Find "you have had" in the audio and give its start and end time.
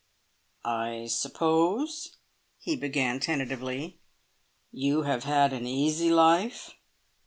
4.71-5.53